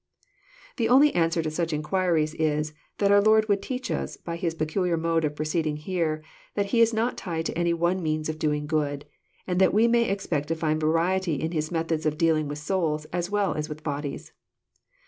[0.77, 4.55] The only answer to such inquiries is, that our Lord would teach us, by His
[4.55, 6.23] peculiar mode of proceeding here,
[6.55, 9.05] that He is not tied to any one means of doing good,
[9.45, 13.05] and that we may expect to find variety in His methods of dealing with souls,
[13.13, 14.31] as well as with bodies.